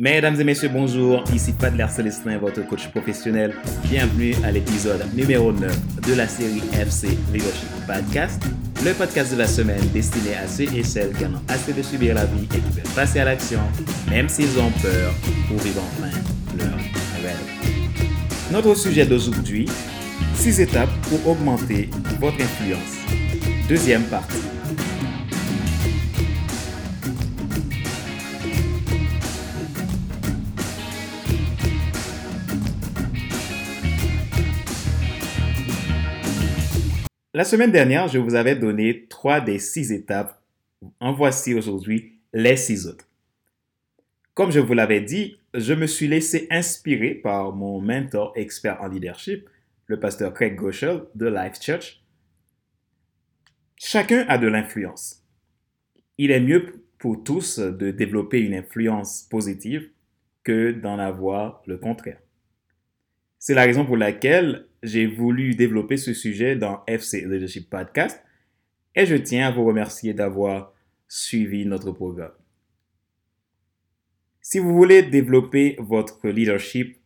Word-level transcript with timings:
Mesdames 0.00 0.40
et 0.40 0.44
messieurs, 0.44 0.70
bonjour. 0.72 1.24
Ici 1.34 1.52
Padler 1.52 1.86
Célestin, 1.90 2.38
votre 2.38 2.64
coach 2.64 2.86
professionnel. 2.90 3.52
Bienvenue 3.82 4.32
à 4.44 4.52
l'épisode 4.52 5.04
numéro 5.12 5.50
9 5.50 6.02
de 6.06 6.14
la 6.14 6.28
série 6.28 6.62
FC 6.72 7.08
Leadership 7.32 7.68
Podcast, 7.84 8.40
le 8.84 8.92
podcast 8.92 9.32
de 9.32 9.38
la 9.38 9.48
semaine 9.48 9.84
destiné 9.92 10.36
à 10.36 10.46
ceux 10.46 10.72
et 10.72 10.84
celles 10.84 11.12
qui 11.14 11.26
en 11.26 11.30
ont 11.30 11.42
assez 11.48 11.72
de 11.72 11.82
subir 11.82 12.14
la 12.14 12.26
vie 12.26 12.44
et 12.44 12.60
qui 12.60 12.76
veulent 12.76 12.94
passer 12.94 13.18
à 13.18 13.24
l'action, 13.24 13.58
même 14.08 14.28
s'ils 14.28 14.56
ont 14.60 14.70
peur, 14.80 15.12
pour 15.48 15.58
vivre 15.58 15.82
enfin 15.82 16.16
leur 16.56 16.76
rêve. 17.20 18.52
Notre 18.52 18.76
sujet 18.76 19.04
d'aujourd'hui, 19.04 19.68
6 20.36 20.60
étapes 20.60 20.92
pour 21.08 21.26
augmenter 21.32 21.90
votre 22.20 22.40
influence. 22.40 22.98
Deuxième 23.68 24.04
partie. 24.04 24.57
La 37.38 37.44
semaine 37.44 37.70
dernière, 37.70 38.08
je 38.08 38.18
vous 38.18 38.34
avais 38.34 38.56
donné 38.56 39.06
trois 39.06 39.40
des 39.40 39.60
six 39.60 39.92
étapes. 39.92 40.42
En 40.98 41.12
voici 41.12 41.54
aujourd'hui 41.54 42.18
les 42.32 42.56
six 42.56 42.88
autres. 42.88 43.08
Comme 44.34 44.50
je 44.50 44.58
vous 44.58 44.74
l'avais 44.74 45.00
dit, 45.00 45.38
je 45.54 45.72
me 45.72 45.86
suis 45.86 46.08
laissé 46.08 46.48
inspirer 46.50 47.14
par 47.14 47.52
mon 47.52 47.80
mentor 47.80 48.32
expert 48.34 48.82
en 48.82 48.88
leadership, 48.88 49.48
le 49.86 50.00
pasteur 50.00 50.34
Craig 50.34 50.56
Goschel 50.56 51.04
de 51.14 51.28
Life 51.28 51.62
Church. 51.62 52.02
Chacun 53.76 54.26
a 54.26 54.36
de 54.36 54.48
l'influence. 54.48 55.22
Il 56.18 56.32
est 56.32 56.40
mieux 56.40 56.82
pour 56.98 57.22
tous 57.22 57.60
de 57.60 57.92
développer 57.92 58.40
une 58.40 58.54
influence 58.54 59.22
positive 59.30 59.88
que 60.42 60.72
d'en 60.72 60.98
avoir 60.98 61.62
le 61.66 61.78
contraire. 61.78 62.18
C'est 63.38 63.54
la 63.54 63.62
raison 63.62 63.86
pour 63.86 63.96
laquelle 63.96 64.67
j'ai 64.82 65.06
voulu 65.06 65.54
développer 65.54 65.96
ce 65.96 66.12
sujet 66.14 66.56
dans 66.56 66.82
FC 66.86 67.22
Leadership 67.22 67.68
Podcast 67.68 68.22
et 68.94 69.06
je 69.06 69.16
tiens 69.16 69.48
à 69.48 69.50
vous 69.50 69.64
remercier 69.64 70.14
d'avoir 70.14 70.72
suivi 71.08 71.66
notre 71.66 71.92
programme. 71.92 72.32
Si 74.40 74.58
vous 74.58 74.74
voulez 74.74 75.02
développer 75.02 75.76
votre 75.78 76.28
leadership, 76.28 76.96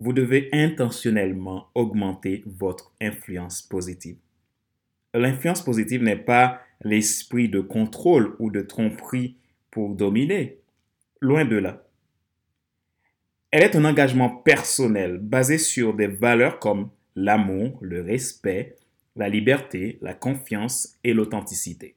vous 0.00 0.12
devez 0.12 0.48
intentionnellement 0.52 1.68
augmenter 1.74 2.42
votre 2.46 2.92
influence 3.00 3.62
positive. 3.62 4.16
L'influence 5.14 5.62
positive 5.62 6.02
n'est 6.02 6.16
pas 6.16 6.60
l'esprit 6.82 7.48
de 7.48 7.60
contrôle 7.60 8.36
ou 8.38 8.50
de 8.50 8.62
tromperie 8.62 9.36
pour 9.70 9.94
dominer. 9.94 10.58
Loin 11.20 11.44
de 11.44 11.56
là. 11.56 11.84
Elle 13.50 13.62
est 13.62 13.76
un 13.76 13.84
engagement 13.84 14.28
personnel 14.28 15.18
basé 15.18 15.58
sur 15.58 15.94
des 15.94 16.06
valeurs 16.06 16.58
comme 16.58 16.90
l'amour, 17.18 17.78
le 17.80 18.00
respect, 18.00 18.76
la 19.16 19.28
liberté, 19.28 19.98
la 20.00 20.14
confiance 20.14 20.96
et 21.02 21.12
l'authenticité. 21.12 21.96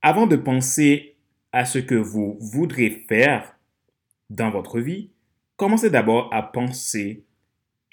Avant 0.00 0.26
de 0.26 0.36
penser 0.36 1.16
à 1.50 1.64
ce 1.64 1.78
que 1.78 1.96
vous 1.96 2.38
voudrez 2.40 3.04
faire 3.08 3.56
dans 4.30 4.50
votre 4.50 4.78
vie, 4.78 5.10
commencez 5.56 5.90
d'abord 5.90 6.32
à 6.32 6.42
penser 6.42 7.24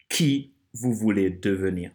qui 0.08 0.52
vous 0.74 0.94
voulez 0.94 1.32
devenir. 1.32 1.92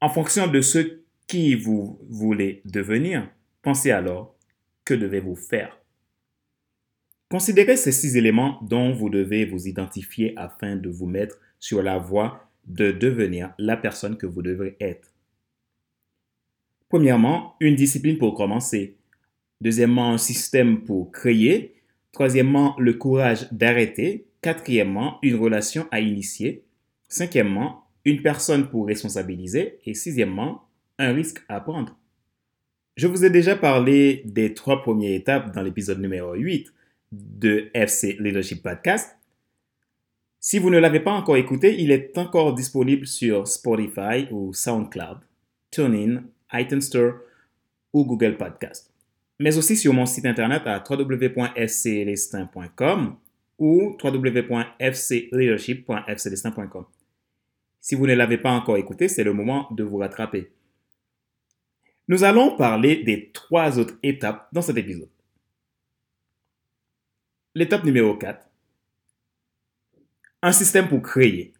En 0.00 0.08
fonction 0.08 0.46
de 0.46 0.60
ce 0.60 1.00
qui 1.26 1.56
vous 1.56 1.98
voulez 2.08 2.62
devenir, 2.64 3.28
pensez 3.62 3.90
alors 3.90 4.36
que 4.84 4.94
devez-vous 4.94 5.34
faire? 5.34 5.76
Considérez 7.28 7.76
ces 7.76 7.90
six 7.90 8.16
éléments 8.16 8.60
dont 8.62 8.92
vous 8.92 9.10
devez 9.10 9.44
vous 9.44 9.66
identifier 9.66 10.32
afin 10.36 10.76
de 10.76 10.88
vous 10.88 11.06
mettre 11.06 11.38
sur 11.58 11.82
la 11.82 11.98
voie 11.98 12.48
de 12.66 12.92
devenir 12.92 13.52
la 13.58 13.76
personne 13.76 14.16
que 14.16 14.26
vous 14.26 14.42
devrez 14.42 14.76
être. 14.80 15.12
Premièrement, 16.88 17.56
une 17.58 17.74
discipline 17.74 18.18
pour 18.18 18.34
commencer. 18.34 18.96
Deuxièmement, 19.60 20.12
un 20.12 20.18
système 20.18 20.84
pour 20.84 21.10
créer. 21.10 21.74
Troisièmement, 22.12 22.76
le 22.78 22.92
courage 22.94 23.52
d'arrêter. 23.52 24.28
Quatrièmement, 24.40 25.18
une 25.22 25.34
relation 25.34 25.88
à 25.90 25.98
initier. 25.98 26.64
Cinquièmement, 27.08 27.86
une 28.04 28.22
personne 28.22 28.68
pour 28.68 28.86
responsabiliser. 28.86 29.78
Et 29.84 29.94
sixièmement, 29.94 30.68
un 31.00 31.12
risque 31.12 31.42
à 31.48 31.60
prendre. 31.60 31.98
Je 32.96 33.08
vous 33.08 33.24
ai 33.24 33.30
déjà 33.30 33.56
parlé 33.56 34.22
des 34.26 34.54
trois 34.54 34.80
premières 34.82 35.12
étapes 35.12 35.52
dans 35.52 35.62
l'épisode 35.62 36.00
numéro 36.00 36.34
8 36.34 36.72
de 37.16 37.70
FC 37.74 38.16
Leadership 38.20 38.62
Podcast. 38.62 39.16
Si 40.38 40.58
vous 40.58 40.68
ne 40.70 40.78
l'avez 40.78 41.00
pas 41.00 41.12
encore 41.12 41.36
écouté, 41.36 41.74
il 41.80 41.90
est 41.90 42.16
encore 42.18 42.54
disponible 42.54 43.06
sur 43.06 43.48
Spotify 43.48 44.28
ou 44.30 44.52
SoundCloud, 44.52 45.20
TuneIn, 45.70 46.24
iTunes 46.52 46.82
Store 46.82 47.14
ou 47.92 48.04
Google 48.04 48.36
Podcast. 48.36 48.92
Mais 49.38 49.58
aussi 49.58 49.76
sur 49.76 49.92
mon 49.92 50.06
site 50.06 50.24
internet 50.26 50.62
à 50.66 50.82
www.fclestin.com 50.88 53.16
ou 53.58 53.96
www.fcleadership.fclestin.com. 54.02 56.84
Si 57.80 57.94
vous 57.94 58.06
ne 58.06 58.14
l'avez 58.14 58.38
pas 58.38 58.52
encore 58.52 58.76
écouté, 58.76 59.08
c'est 59.08 59.24
le 59.24 59.32
moment 59.32 59.68
de 59.70 59.82
vous 59.84 59.96
rattraper. 59.98 60.50
Nous 62.08 62.24
allons 62.24 62.56
parler 62.56 63.02
des 63.02 63.30
trois 63.32 63.78
autres 63.78 63.94
étapes 64.02 64.48
dans 64.52 64.62
cet 64.62 64.76
épisode. 64.76 65.08
L'étape 67.56 67.84
numéro 67.84 68.14
4, 68.14 68.50
un 70.42 70.52
système 70.52 70.88
pour 70.88 71.00
créer. 71.00 71.54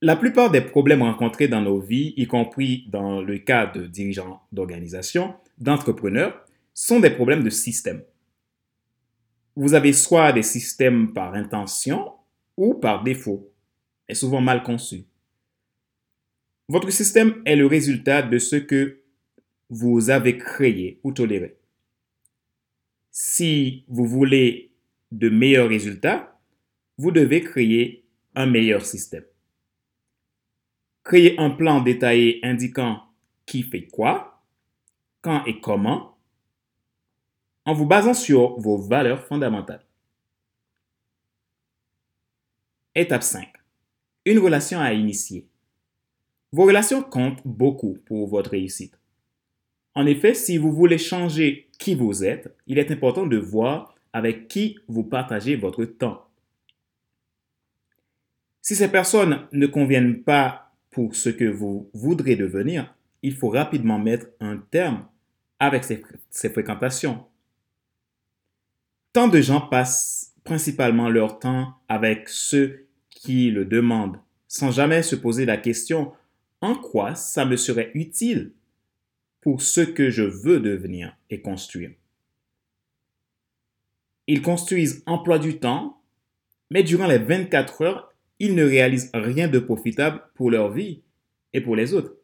La 0.00 0.14
plupart 0.14 0.52
des 0.52 0.60
problèmes 0.60 1.02
rencontrés 1.02 1.48
dans 1.48 1.60
nos 1.60 1.80
vies, 1.80 2.14
y 2.16 2.28
compris 2.28 2.86
dans 2.86 3.20
le 3.20 3.38
cas 3.38 3.66
de 3.66 3.84
dirigeants 3.84 4.40
d'organisations, 4.52 5.34
d'entrepreneurs, 5.58 6.46
sont 6.72 7.00
des 7.00 7.10
problèmes 7.10 7.42
de 7.42 7.50
système. 7.50 8.04
Vous 9.56 9.74
avez 9.74 9.92
soit 9.92 10.32
des 10.32 10.44
systèmes 10.44 11.12
par 11.12 11.34
intention 11.34 12.12
ou 12.56 12.74
par 12.74 13.02
défaut, 13.02 13.52
et 14.08 14.14
souvent 14.14 14.40
mal 14.40 14.62
conçus. 14.62 15.02
Votre 16.68 16.90
système 16.90 17.42
est 17.44 17.56
le 17.56 17.66
résultat 17.66 18.22
de 18.22 18.38
ce 18.38 18.54
que 18.54 19.00
vous 19.68 20.10
avez 20.10 20.38
créé 20.38 21.00
ou 21.02 21.10
toléré. 21.10 21.58
Si 23.14 23.84
vous 23.88 24.06
voulez 24.06 24.72
de 25.10 25.28
meilleurs 25.28 25.68
résultats, 25.68 26.40
vous 26.96 27.10
devez 27.10 27.42
créer 27.42 28.06
un 28.34 28.46
meilleur 28.46 28.86
système. 28.86 29.24
Créer 31.04 31.38
un 31.38 31.50
plan 31.50 31.82
détaillé 31.82 32.40
indiquant 32.42 33.02
qui 33.44 33.64
fait 33.64 33.86
quoi, 33.86 34.42
quand 35.20 35.44
et 35.44 35.60
comment, 35.60 36.16
en 37.66 37.74
vous 37.74 37.84
basant 37.84 38.14
sur 38.14 38.58
vos 38.58 38.78
valeurs 38.78 39.26
fondamentales. 39.26 39.84
Étape 42.94 43.22
5. 43.22 43.46
Une 44.24 44.38
relation 44.38 44.80
à 44.80 44.94
initier. 44.94 45.46
Vos 46.50 46.64
relations 46.64 47.02
comptent 47.02 47.46
beaucoup 47.46 47.98
pour 48.06 48.26
votre 48.26 48.52
réussite. 48.52 48.98
En 49.94 50.06
effet, 50.06 50.32
si 50.32 50.56
vous 50.56 50.72
voulez 50.72 50.96
changer 50.96 51.68
qui 51.82 51.94
vous 51.94 52.24
êtes, 52.24 52.54
il 52.66 52.78
est 52.78 52.90
important 52.90 53.26
de 53.26 53.36
voir 53.36 53.94
avec 54.12 54.48
qui 54.48 54.78
vous 54.88 55.02
partagez 55.02 55.56
votre 55.56 55.84
temps. 55.84 56.26
Si 58.60 58.76
ces 58.76 58.88
personnes 58.88 59.46
ne 59.50 59.66
conviennent 59.66 60.22
pas 60.22 60.72
pour 60.90 61.16
ce 61.16 61.28
que 61.28 61.44
vous 61.44 61.90
voudrez 61.92 62.36
devenir, 62.36 62.94
il 63.22 63.34
faut 63.34 63.48
rapidement 63.48 63.98
mettre 63.98 64.26
un 64.40 64.58
terme 64.58 65.06
avec 65.58 65.84
ces, 65.84 66.48
fréquentations. 66.50 67.24
Tant 69.12 69.28
de 69.28 69.40
gens 69.40 69.60
passent 69.60 70.32
principalement 70.44 71.08
leur 71.08 71.38
temps 71.38 71.74
avec 71.88 72.28
ceux 72.28 72.86
qui 73.10 73.50
le 73.50 73.64
demandent, 73.64 74.18
sans 74.46 74.70
jamais 74.70 75.02
se 75.02 75.16
poser 75.16 75.46
la 75.46 75.56
question 75.56 76.12
en 76.60 76.74
quoi 76.76 77.14
ça 77.14 77.44
me 77.44 77.56
serait 77.56 77.90
utile 77.94 78.52
pour 79.42 79.60
ce 79.60 79.80
que 79.82 80.08
je 80.08 80.22
veux 80.22 80.60
devenir 80.60 81.14
et 81.28 81.42
construire. 81.42 81.90
Ils 84.28 84.40
construisent 84.40 85.02
emploi 85.04 85.38
du 85.38 85.58
temps, 85.58 86.00
mais 86.70 86.82
durant 86.82 87.08
les 87.08 87.18
24 87.18 87.82
heures, 87.82 88.14
ils 88.38 88.54
ne 88.54 88.64
réalisent 88.64 89.10
rien 89.12 89.48
de 89.48 89.58
profitable 89.58 90.22
pour 90.34 90.50
leur 90.50 90.70
vie 90.70 91.02
et 91.52 91.60
pour 91.60 91.76
les 91.76 91.92
autres. 91.92 92.14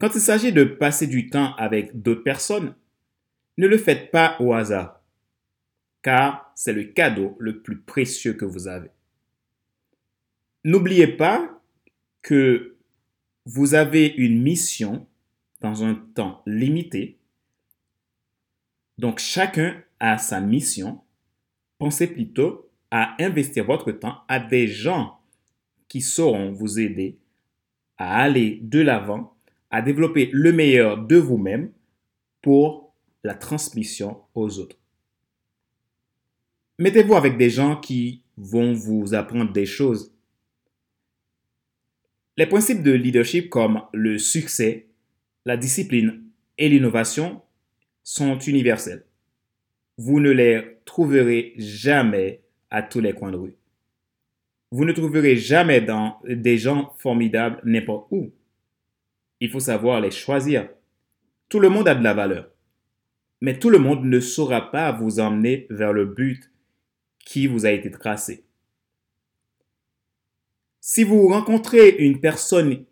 Quand 0.00 0.14
il 0.14 0.20
s'agit 0.20 0.52
de 0.52 0.64
passer 0.64 1.06
du 1.06 1.28
temps 1.28 1.54
avec 1.56 2.00
d'autres 2.00 2.22
personnes, 2.22 2.74
ne 3.58 3.66
le 3.66 3.76
faites 3.76 4.10
pas 4.10 4.36
au 4.40 4.54
hasard, 4.54 5.02
car 6.00 6.52
c'est 6.54 6.72
le 6.72 6.84
cadeau 6.84 7.36
le 7.38 7.60
plus 7.60 7.80
précieux 7.80 8.32
que 8.32 8.44
vous 8.44 8.68
avez. 8.68 8.90
N'oubliez 10.64 11.08
pas 11.08 11.60
que 12.22 12.76
vous 13.44 13.74
avez 13.74 14.06
une 14.06 14.40
mission 14.40 15.06
dans 15.60 15.84
un 15.84 15.94
temps 15.94 16.42
limité, 16.46 17.18
donc 18.98 19.18
chacun 19.18 19.82
à 19.98 20.18
sa 20.18 20.40
mission, 20.40 21.00
pensez 21.78 22.06
plutôt 22.06 22.68
à 22.90 23.16
investir 23.22 23.64
votre 23.64 23.92
temps 23.92 24.18
à 24.28 24.38
des 24.38 24.66
gens 24.66 25.18
qui 25.88 26.00
sauront 26.02 26.52
vous 26.52 26.78
aider 26.78 27.18
à 27.96 28.22
aller 28.22 28.60
de 28.62 28.80
l'avant, 28.80 29.36
à 29.70 29.82
développer 29.82 30.30
le 30.32 30.52
meilleur 30.52 30.98
de 30.98 31.16
vous-même 31.16 31.70
pour 32.42 32.94
la 33.24 33.34
transmission 33.34 34.22
aux 34.34 34.58
autres. 34.58 34.76
Mettez-vous 36.78 37.14
avec 37.14 37.36
des 37.36 37.50
gens 37.50 37.76
qui 37.76 38.22
vont 38.36 38.72
vous 38.72 39.14
apprendre 39.14 39.52
des 39.52 39.66
choses. 39.66 40.14
Les 42.36 42.46
principes 42.46 42.82
de 42.82 42.92
leadership 42.92 43.50
comme 43.50 43.82
le 43.92 44.18
succès, 44.18 44.89
la 45.44 45.56
discipline 45.56 46.22
et 46.58 46.68
l'innovation 46.68 47.42
sont 48.02 48.38
universels. 48.38 49.04
Vous 49.96 50.20
ne 50.20 50.30
les 50.30 50.78
trouverez 50.84 51.54
jamais 51.56 52.42
à 52.70 52.82
tous 52.82 53.00
les 53.00 53.12
coins 53.12 53.32
de 53.32 53.36
rue. 53.36 53.56
Vous 54.70 54.84
ne 54.84 54.92
trouverez 54.92 55.36
jamais 55.36 55.80
dans 55.80 56.20
des 56.24 56.56
gens 56.56 56.94
formidables 56.98 57.60
n'importe 57.64 58.06
où. 58.10 58.30
Il 59.40 59.50
faut 59.50 59.60
savoir 59.60 60.00
les 60.00 60.10
choisir. 60.10 60.68
Tout 61.48 61.60
le 61.60 61.68
monde 61.68 61.88
a 61.88 61.94
de 61.94 62.04
la 62.04 62.14
valeur. 62.14 62.50
Mais 63.40 63.58
tout 63.58 63.70
le 63.70 63.78
monde 63.78 64.04
ne 64.04 64.20
saura 64.20 64.70
pas 64.70 64.92
vous 64.92 65.18
emmener 65.18 65.66
vers 65.70 65.92
le 65.92 66.04
but 66.04 66.50
qui 67.24 67.46
vous 67.46 67.66
a 67.66 67.70
été 67.70 67.90
tracé. 67.90 68.44
Si 70.80 71.04
vous 71.04 71.28
rencontrez 71.28 71.88
une 71.98 72.20
personne 72.20 72.84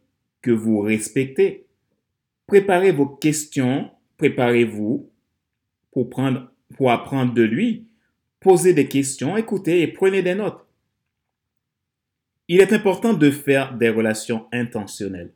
que 0.42 0.50
vous 0.50 0.80
respectez, 0.80 1.67
préparez 2.48 2.90
vos 2.90 3.06
questions, 3.06 3.90
préparez-vous 4.16 5.12
pour, 5.92 6.10
prendre, 6.10 6.50
pour 6.76 6.90
apprendre 6.90 7.32
de 7.34 7.42
lui, 7.42 7.86
posez 8.40 8.72
des 8.72 8.88
questions, 8.88 9.36
écoutez 9.36 9.82
et 9.82 9.86
prenez 9.86 10.22
des 10.22 10.34
notes. 10.34 10.66
Il 12.48 12.60
est 12.60 12.72
important 12.72 13.12
de 13.12 13.30
faire 13.30 13.76
des 13.76 13.90
relations 13.90 14.46
intentionnelles. 14.52 15.32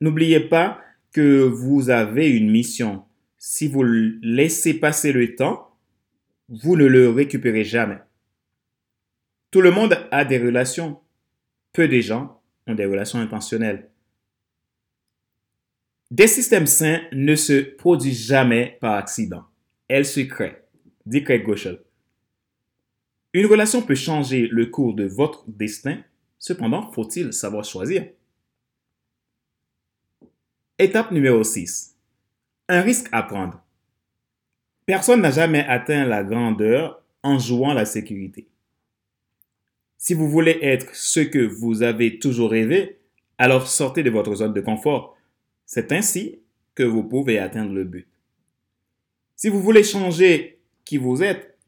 N'oubliez 0.00 0.40
pas 0.40 0.80
que 1.12 1.42
vous 1.42 1.90
avez 1.90 2.30
une 2.30 2.50
mission. 2.50 3.04
Si 3.36 3.66
vous 3.66 3.82
laissez 3.82 4.74
passer 4.74 5.12
le 5.12 5.34
temps, 5.34 5.76
vous 6.48 6.76
ne 6.76 6.86
le 6.86 7.10
récupérez 7.10 7.64
jamais. 7.64 7.98
Tout 9.50 9.60
le 9.60 9.72
monde 9.72 9.98
a 10.12 10.24
des 10.24 10.38
relations. 10.38 11.00
Peu 11.72 11.88
de 11.88 12.00
gens 12.00 12.40
ont 12.68 12.74
des 12.74 12.84
relations 12.84 13.18
intentionnelles. 13.18 13.90
Des 16.16 16.28
systèmes 16.28 16.66
sains 16.66 17.02
ne 17.12 17.34
se 17.34 17.60
produisent 17.60 18.26
jamais 18.26 18.78
par 18.80 18.94
accident. 18.94 19.44
Elles 19.86 20.06
se 20.06 20.20
créent, 20.20 20.62
dit 21.04 21.22
Craig 21.22 21.44
Goschel. 21.44 21.82
Une 23.34 23.44
relation 23.44 23.82
peut 23.82 23.94
changer 23.94 24.48
le 24.50 24.64
cours 24.64 24.94
de 24.94 25.04
votre 25.04 25.44
destin, 25.46 25.98
cependant, 26.38 26.90
faut-il 26.90 27.34
savoir 27.34 27.66
choisir? 27.66 28.08
Étape 30.78 31.10
numéro 31.10 31.44
6. 31.44 31.98
Un 32.70 32.80
risque 32.80 33.08
à 33.12 33.22
prendre. 33.22 33.62
Personne 34.86 35.20
n'a 35.20 35.30
jamais 35.30 35.66
atteint 35.66 36.06
la 36.06 36.24
grandeur 36.24 37.02
en 37.22 37.38
jouant 37.38 37.74
la 37.74 37.84
sécurité. 37.84 38.48
Si 39.98 40.14
vous 40.14 40.30
voulez 40.30 40.60
être 40.62 40.94
ce 40.94 41.20
que 41.20 41.46
vous 41.46 41.82
avez 41.82 42.18
toujours 42.18 42.52
rêvé, 42.52 43.00
alors 43.36 43.68
sortez 43.68 44.02
de 44.02 44.08
votre 44.08 44.34
zone 44.36 44.54
de 44.54 44.62
confort. 44.62 45.15
C'est 45.66 45.90
ainsi 45.92 46.40
que 46.74 46.84
vous 46.84 47.02
pouvez 47.02 47.38
atteindre 47.38 47.72
le 47.72 47.84
but. 47.84 48.08
Si 49.34 49.48
vous 49.48 49.60
voulez 49.60 49.82
changer 49.82 50.60
qui 50.84 50.96
vous 50.96 51.22
êtes, 51.22 51.58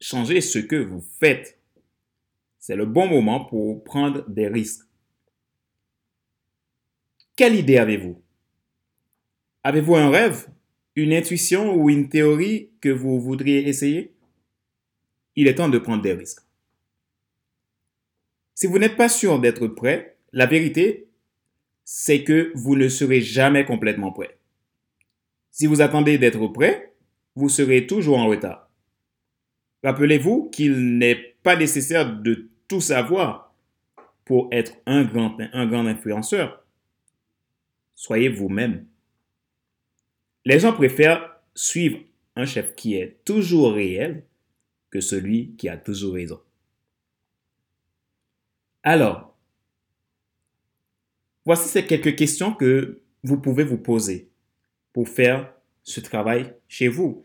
changez 0.00 0.40
ce 0.40 0.58
que 0.58 0.76
vous 0.76 1.00
faites. 1.00 1.58
C'est 2.58 2.76
le 2.76 2.84
bon 2.84 3.08
moment 3.08 3.44
pour 3.44 3.82
prendre 3.82 4.28
des 4.28 4.48
risques. 4.48 4.86
Quelle 7.34 7.54
idée 7.54 7.78
avez-vous? 7.78 8.22
Avez-vous 9.64 9.96
un 9.96 10.10
rêve, 10.10 10.48
une 10.94 11.12
intuition 11.12 11.74
ou 11.74 11.90
une 11.90 12.08
théorie 12.08 12.70
que 12.80 12.88
vous 12.88 13.20
voudriez 13.20 13.68
essayer? 13.68 14.14
Il 15.34 15.48
est 15.48 15.56
temps 15.56 15.68
de 15.68 15.78
prendre 15.78 16.02
des 16.02 16.12
risques. 16.12 16.42
Si 18.54 18.66
vous 18.66 18.78
n'êtes 18.78 18.96
pas 18.96 19.08
sûr 19.08 19.38
d'être 19.38 19.66
prêt, 19.66 20.16
la 20.32 20.46
vérité, 20.46 21.05
c'est 21.88 22.24
que 22.24 22.50
vous 22.56 22.74
ne 22.74 22.88
serez 22.88 23.20
jamais 23.20 23.64
complètement 23.64 24.10
prêt. 24.10 24.36
Si 25.52 25.66
vous 25.66 25.80
attendez 25.80 26.18
d'être 26.18 26.48
prêt, 26.48 26.92
vous 27.36 27.48
serez 27.48 27.86
toujours 27.86 28.18
en 28.18 28.26
retard. 28.26 28.68
Rappelez-vous 29.84 30.50
qu'il 30.50 30.98
n'est 30.98 31.36
pas 31.44 31.54
nécessaire 31.54 32.12
de 32.20 32.50
tout 32.66 32.80
savoir 32.80 33.54
pour 34.24 34.48
être 34.50 34.72
un 34.86 35.04
grand, 35.04 35.36
un 35.52 35.86
influenceur. 35.86 36.66
Soyez 37.94 38.30
vous-même. 38.30 38.84
Les 40.44 40.58
gens 40.58 40.72
préfèrent 40.72 41.36
suivre 41.54 42.00
un 42.34 42.46
chef 42.46 42.74
qui 42.74 42.96
est 42.96 43.24
toujours 43.24 43.74
réel 43.74 44.24
que 44.90 45.00
celui 45.00 45.54
qui 45.54 45.68
a 45.68 45.76
toujours 45.76 46.14
raison. 46.14 46.40
Alors, 48.82 49.35
voici 51.46 51.68
ces 51.68 51.86
quelques 51.86 52.16
questions 52.16 52.52
que 52.52 53.00
vous 53.22 53.40
pouvez 53.40 53.64
vous 53.64 53.78
poser 53.78 54.28
pour 54.92 55.08
faire 55.08 55.54
ce 55.82 56.00
travail 56.00 56.52
chez 56.68 56.88
vous. 56.88 57.24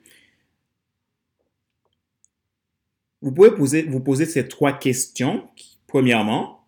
Vous 3.21 3.31
pouvez 3.31 3.51
poser, 3.51 3.83
vous 3.83 3.99
poser 3.99 4.25
ces 4.25 4.47
trois 4.47 4.73
questions. 4.73 5.49
Premièrement, 5.87 6.65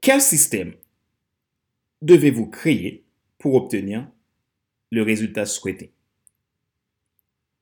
quel 0.00 0.20
système 0.20 0.74
devez-vous 2.02 2.46
créer 2.46 3.04
pour 3.38 3.54
obtenir 3.54 4.08
le 4.90 5.02
résultat 5.02 5.46
souhaité? 5.46 5.92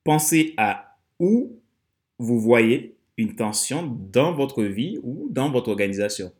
Pensez 0.03 0.55
à 0.57 0.99
où 1.19 1.61
vous 2.19 2.41
voyez 2.41 2.97
une 3.17 3.37
tension 3.37 3.87
dans 3.87 4.35
votre 4.35 4.65
vie 4.65 4.99
ou 5.03 5.29
dans 5.31 5.51
votre 5.51 5.71
organisation. 5.71 6.33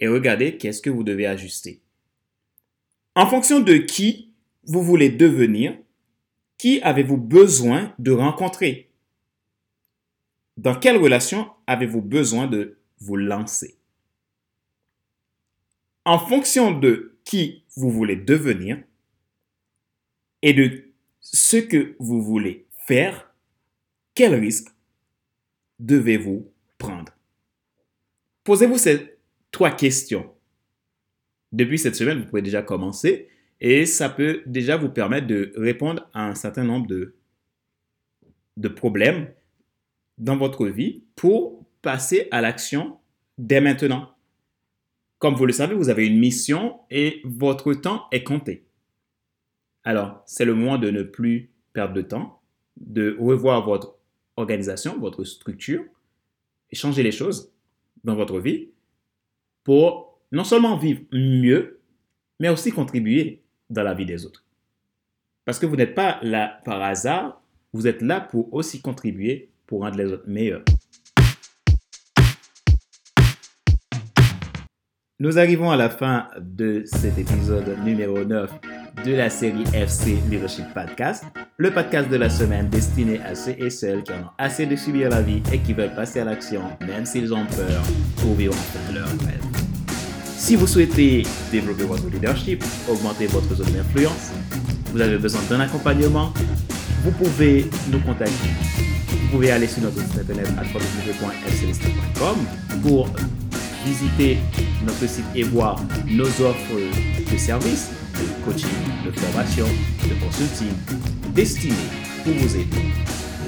Et 0.00 0.08
regardez 0.08 0.56
qu'est-ce 0.56 0.82
que 0.82 0.90
vous 0.90 1.02
devez 1.02 1.26
ajuster. 1.26 1.80
En 3.14 3.26
fonction 3.26 3.60
de 3.60 3.78
qui 3.78 4.32
vous 4.64 4.82
voulez 4.82 5.10
devenir, 5.10 5.76
qui 6.56 6.80
avez-vous 6.82 7.16
besoin 7.16 7.94
de 7.98 8.12
rencontrer? 8.12 8.90
Dans 10.56 10.78
quelle 10.78 10.96
relation 10.96 11.50
avez-vous 11.66 12.02
besoin 12.02 12.46
de 12.46 12.78
vous 13.00 13.16
lancer? 13.16 13.76
En 16.04 16.18
fonction 16.18 16.78
de 16.78 17.16
qui 17.24 17.64
vous 17.76 17.90
voulez 17.90 18.16
devenir 18.16 18.82
et 20.42 20.52
de 20.52 20.84
ce 21.20 21.56
que 21.56 21.96
vous 21.98 22.22
voulez 22.22 22.66
faire, 22.86 23.32
quel 24.14 24.34
risque 24.34 24.68
devez-vous 25.78 26.50
prendre? 26.78 27.12
Posez-vous 28.44 28.78
ces 28.78 29.17
trois 29.50 29.70
questions. 29.70 30.32
Depuis 31.52 31.78
cette 31.78 31.96
semaine, 31.96 32.20
vous 32.20 32.26
pouvez 32.26 32.42
déjà 32.42 32.62
commencer 32.62 33.28
et 33.60 33.86
ça 33.86 34.08
peut 34.08 34.42
déjà 34.46 34.76
vous 34.76 34.90
permettre 34.90 35.26
de 35.26 35.52
répondre 35.56 36.08
à 36.12 36.28
un 36.28 36.34
certain 36.34 36.64
nombre 36.64 36.86
de, 36.86 37.14
de 38.56 38.68
problèmes 38.68 39.28
dans 40.18 40.36
votre 40.36 40.66
vie 40.66 41.04
pour 41.16 41.64
passer 41.82 42.28
à 42.30 42.40
l'action 42.40 42.98
dès 43.38 43.60
maintenant. 43.60 44.14
Comme 45.18 45.34
vous 45.34 45.46
le 45.46 45.52
savez, 45.52 45.74
vous 45.74 45.88
avez 45.88 46.06
une 46.06 46.18
mission 46.18 46.78
et 46.90 47.22
votre 47.24 47.74
temps 47.74 48.06
est 48.12 48.22
compté. 48.22 48.66
Alors, 49.82 50.22
c'est 50.26 50.44
le 50.44 50.54
moment 50.54 50.78
de 50.78 50.90
ne 50.90 51.02
plus 51.02 51.50
perdre 51.72 51.94
de 51.94 52.02
temps, 52.02 52.40
de 52.76 53.16
revoir 53.18 53.64
votre 53.64 53.96
organisation, 54.36 54.98
votre 54.98 55.24
structure, 55.24 55.84
et 56.70 56.76
changer 56.76 57.02
les 57.02 57.12
choses 57.12 57.52
dans 58.04 58.14
votre 58.14 58.38
vie 58.38 58.70
pour 59.64 60.20
non 60.32 60.44
seulement 60.44 60.76
vivre 60.76 61.02
mieux, 61.12 61.80
mais 62.40 62.48
aussi 62.48 62.72
contribuer 62.72 63.42
dans 63.70 63.82
la 63.82 63.94
vie 63.94 64.06
des 64.06 64.24
autres. 64.26 64.44
Parce 65.44 65.58
que 65.58 65.66
vous 65.66 65.76
n'êtes 65.76 65.94
pas 65.94 66.18
là 66.22 66.60
par 66.64 66.82
hasard, 66.82 67.40
vous 67.72 67.86
êtes 67.86 68.02
là 68.02 68.20
pour 68.20 68.52
aussi 68.52 68.80
contribuer 68.80 69.50
pour 69.66 69.80
rendre 69.80 69.96
les 69.96 70.12
autres 70.12 70.28
meilleurs. 70.28 70.62
Nous 75.20 75.36
arrivons 75.36 75.70
à 75.70 75.76
la 75.76 75.90
fin 75.90 76.28
de 76.38 76.82
cet 76.84 77.18
épisode 77.18 77.76
numéro 77.84 78.24
9 78.24 78.52
de 79.04 79.14
la 79.14 79.28
série 79.28 79.64
FC 79.74 80.16
Leadership 80.30 80.66
Podcast, 80.72 81.24
le 81.56 81.72
podcast 81.72 82.08
de 82.08 82.16
la 82.16 82.30
semaine 82.30 82.68
destiné 82.68 83.20
à 83.22 83.34
ceux 83.34 83.56
et 83.58 83.70
celles 83.70 84.04
qui 84.04 84.12
en 84.12 84.20
ont 84.20 84.30
assez 84.38 84.66
de 84.66 84.76
subir 84.76 85.10
la 85.10 85.22
vie 85.22 85.42
et 85.52 85.58
qui 85.58 85.72
veulent 85.72 85.94
passer 85.94 86.20
à 86.20 86.24
l'action 86.24 86.62
même 86.86 87.04
s'ils 87.04 87.34
ont 87.34 87.46
peur 87.46 87.82
pour 88.18 88.34
vivre 88.34 88.54
enfin 88.54 88.92
leur 88.92 89.08
rêve. 89.08 89.47
Si 90.38 90.56
vous 90.56 90.66
souhaitez 90.66 91.26
développer 91.50 91.84
votre 91.84 92.08
leadership, 92.08 92.64
augmenter 92.88 93.26
votre 93.26 93.54
zone 93.54 93.72
d'influence, 93.72 94.32
vous 94.92 95.00
avez 95.00 95.18
besoin 95.18 95.42
d'un 95.50 95.60
accompagnement, 95.60 96.32
vous 97.04 97.10
pouvez 97.10 97.68
nous 97.90 98.00
contacter 98.00 98.48
vous 99.28 99.36
pouvez 99.36 99.50
aller 99.50 99.66
sur 99.66 99.82
notre 99.82 100.00
site 100.00 100.20
internet 100.20 100.48
www.fceleste.com 100.56 102.36
pour 102.82 103.10
visiter 103.84 104.38
notre 104.86 105.06
site 105.06 105.26
et 105.34 105.42
voir 105.42 105.82
nos 106.06 106.24
offres 106.24 106.80
de 107.30 107.36
services, 107.36 107.90
de 108.14 108.44
coaching, 108.44 108.68
de 109.04 109.10
formation, 109.10 109.66
de 110.04 110.14
consulting, 110.24 110.72
destinés 111.34 111.74
pour 112.24 112.32
vous 112.32 112.56
aider 112.56 112.88